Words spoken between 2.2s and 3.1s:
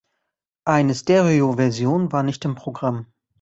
nicht im Programm.